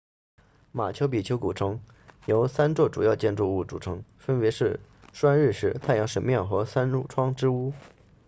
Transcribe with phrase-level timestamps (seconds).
[0.71, 1.79] 马丘比丘古城
[2.25, 4.79] 由三座主要建筑物组成分别是
[5.13, 7.71] 拴日石 intihuatana 太阳神庙和三窗之屋